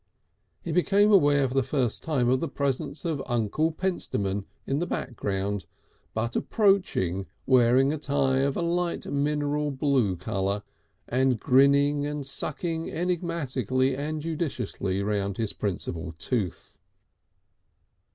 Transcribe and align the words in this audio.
He 0.63 0.71
became 0.71 1.11
aware 1.11 1.47
for 1.47 1.53
the 1.53 1.61
first 1.61 2.01
time 2.01 2.27
of 2.27 2.39
the 2.39 2.47
presence 2.47 3.05
of 3.05 3.21
Uncle 3.27 3.71
Pentstemon 3.71 4.45
in 4.65 4.79
the 4.79 4.87
background, 4.87 5.67
but 6.15 6.35
approaching, 6.35 7.27
wearing 7.45 7.93
a 7.93 7.99
tie 7.99 8.39
of 8.39 8.57
a 8.57 8.63
light 8.63 9.05
mineral 9.05 9.69
blue 9.69 10.15
colour, 10.15 10.63
and 11.07 11.39
grinning 11.39 12.07
and 12.07 12.25
sucking 12.25 12.89
enigmatically 12.89 13.95
and 13.95 14.21
judiciously 14.23 15.03
round 15.03 15.37
his 15.37 15.53
principal 15.53 16.13
tooth. 16.17 16.79